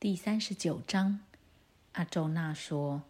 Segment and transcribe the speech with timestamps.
[0.00, 1.20] 第三十九章，
[1.92, 3.02] 阿周那说：“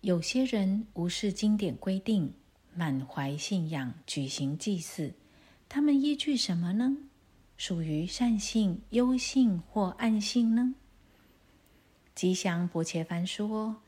[0.00, 2.32] 有些人无视经典规定，
[2.72, 5.12] 满怀信仰举行祭祀，
[5.68, 6.96] 他们依据什么呢？
[7.56, 10.76] 属于善性、优性或暗性呢？”
[12.14, 13.82] 吉祥伯切凡说：“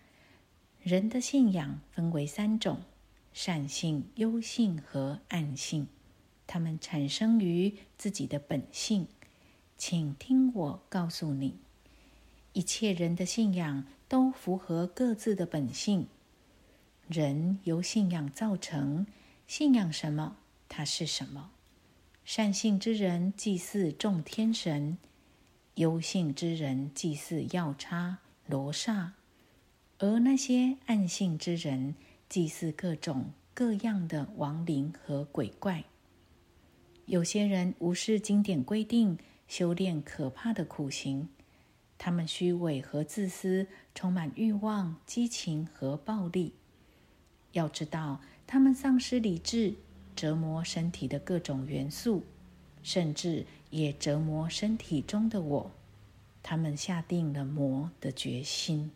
[0.82, 2.82] 人的信仰分为三种：
[3.32, 5.86] 善性、优性和暗性。
[6.48, 9.06] 它们产生于自己的本性。
[9.78, 11.56] 请听我告诉你。”
[12.52, 16.06] 一切人的信仰都符合各自的本性。
[17.08, 19.06] 人由信仰造成，
[19.46, 20.36] 信仰什么，
[20.68, 21.50] 它是什么。
[22.24, 24.96] 善性之人祭祀众天神，
[25.74, 29.14] 忧性之人祭祀药叉、罗刹，
[29.98, 31.94] 而那些暗性之人
[32.28, 35.84] 祭祀各种各样的亡灵和鬼怪。
[37.06, 41.28] 有些人无视经典规定，修炼可怕的苦行。
[42.04, 46.52] 他们虚伪和自私，充满欲望、激情和暴力。
[47.52, 49.74] 要知道，他们丧失理智，
[50.16, 52.24] 折磨身体的各种元素，
[52.82, 55.70] 甚至也折磨身体中的我。
[56.42, 58.90] 他们下定了魔的决心。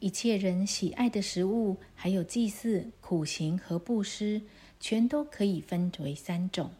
[0.00, 4.42] 一切人喜爱的食物，还有祭祀、苦行和布施，
[4.80, 6.72] 全都可以分为三种。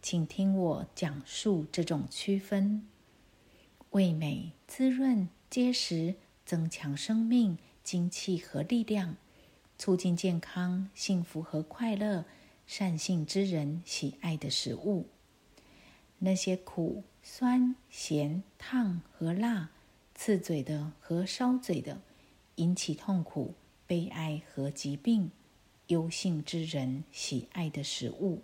[0.00, 2.86] 请听我讲述这种区分。
[3.94, 9.16] 味美、滋润、结实，增强生命、精气和力量，
[9.78, 12.24] 促进健康、幸福和快乐。
[12.66, 15.06] 善性之人喜爱的食物，
[16.18, 19.70] 那些苦、酸、咸、烫和辣、
[20.14, 22.00] 刺嘴的和烧嘴的，
[22.56, 23.54] 引起痛苦、
[23.86, 25.30] 悲哀和疾病。
[25.88, 28.42] 忧性之人喜爱的食物，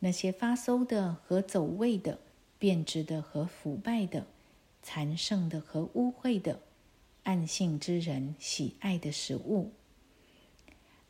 [0.00, 2.18] 那些发馊的和走味的。
[2.58, 4.26] 变质的和腐败的，
[4.82, 6.60] 残剩的和污秽的，
[7.24, 9.72] 暗性之人喜爱的食物。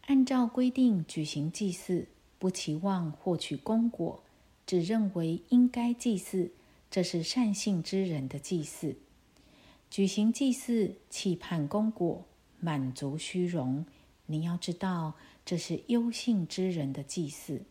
[0.03, 2.07] 按照规定举行祭祀，
[2.39, 4.23] 不期望获取功果，
[4.67, 6.53] 只认为应该祭祀，
[6.91, 8.97] 这是善性之人的祭祀。
[9.91, 12.25] 举行祭祀，期盼功果，
[12.61, 13.85] 满足虚荣。
[14.27, 15.15] 你要知道，
[15.45, 17.63] 这是优性之人的祭祀。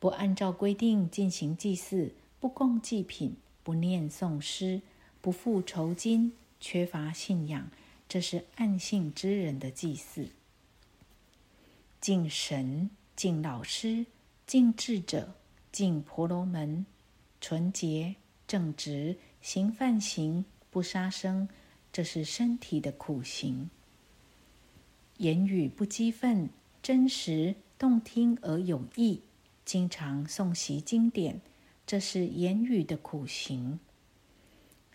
[0.00, 2.12] 不按照规定进行祭祀。
[2.44, 4.82] 不供祭品，不念诵诗，
[5.22, 7.70] 不付酬金，缺乏信仰，
[8.06, 10.28] 这是暗信之人的祭祀。
[12.02, 14.04] 敬神、敬老师、
[14.46, 15.32] 敬智者、
[15.72, 16.84] 敬婆罗门，
[17.40, 18.16] 纯洁、
[18.46, 21.48] 正直，行犯行，不杀生，
[21.90, 23.70] 这是身体的苦行。
[25.16, 26.50] 言语不激愤，
[26.82, 29.22] 真实、动听而有益，
[29.64, 31.40] 经常诵习经典。
[31.86, 33.78] 这是言语的苦行，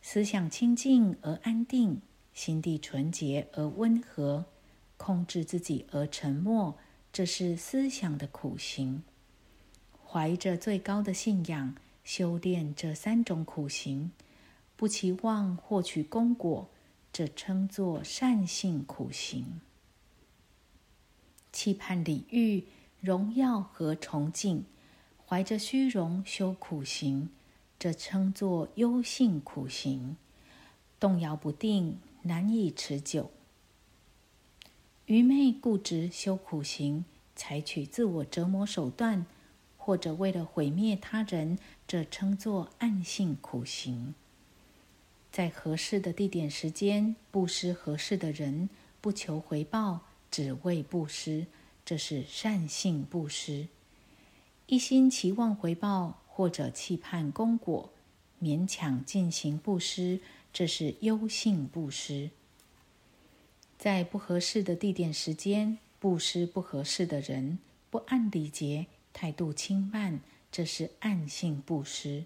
[0.02, 2.02] 思想清净而安定，
[2.34, 4.46] 心地纯洁而温和，
[4.98, 6.78] 控制自己而沉默。
[7.14, 9.04] 这是思想的苦行，
[10.06, 14.12] 怀着最高的信仰修炼这三种苦行，
[14.76, 16.70] 不期望获取功果，
[17.14, 19.62] 这称作善性苦行。
[21.52, 22.64] 期盼礼遇、
[23.00, 24.66] 荣耀和崇敬。
[25.30, 27.30] 怀着虚荣修苦行，
[27.78, 30.18] 这称作忧性苦行，
[31.00, 33.30] 动摇不定，难以持久。
[35.06, 39.28] 愚昧固执修苦行，采取自我折磨手段，
[39.78, 44.16] 或者为了毁灭他人，这称作暗性苦行。
[45.32, 48.68] 在合适的地点、时间布施合适的人，
[49.00, 50.02] 不求回报，
[50.32, 51.46] 只为布施，
[51.86, 53.68] 这是善性布施。
[54.70, 57.92] 一心期望回报或者期盼功果，
[58.40, 60.22] 勉强进行布施，
[60.54, 62.30] 这是忧性布施。
[63.80, 67.58] 在不合适的地点、时间布施不合适的人，
[67.90, 70.20] 不按礼节，态度轻慢，
[70.52, 72.26] 这是暗性布施。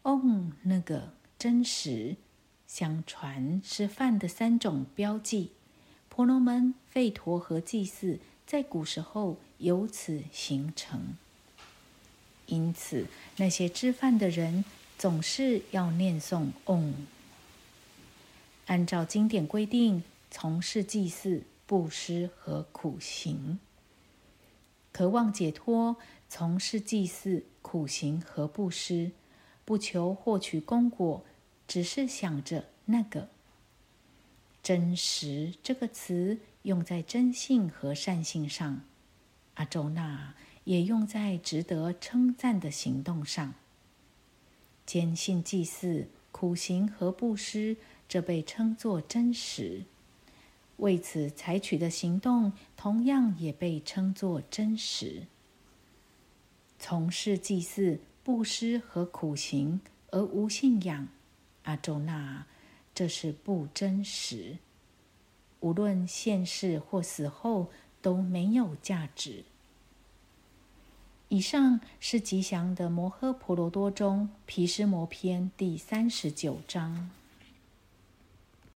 [0.00, 0.22] 哦，
[0.62, 2.16] 那个真实，
[2.66, 5.50] 相传是饭的三种标记。
[6.08, 8.18] 婆罗门、吠陀和祭祀。
[8.46, 11.16] 在古时候由此形成，
[12.46, 13.06] 因此
[13.36, 14.64] 那些吃饭的人
[14.98, 16.94] 总是要念诵“嗡”，
[18.66, 23.58] 按照经典规定从事祭祀、布施和苦行。
[24.92, 25.96] 渴望解脱，
[26.28, 29.10] 从事祭祀、苦行和布施，
[29.64, 31.24] 不求获取功果，
[31.66, 33.28] 只是想着那个
[34.62, 36.38] “真实”这个词。
[36.64, 38.80] 用在真性和善性上，
[39.54, 40.34] 阿周那
[40.64, 43.54] 也用在值得称赞的行动上。
[44.86, 47.76] 坚信祭祀、苦行和布施，
[48.08, 49.84] 这被称作真实。
[50.78, 55.26] 为此采取的行动，同样也被称作真实。
[56.78, 59.80] 从事祭祀、布施和苦行
[60.10, 61.08] 而无信仰，
[61.64, 62.46] 阿周那，
[62.94, 64.56] 这是不真实。
[65.64, 67.68] 无论现世或死后
[68.02, 69.44] 都没有价值。
[71.30, 77.10] 以上是吉祥的摩诃婆罗多中毗湿摩篇第三十九章。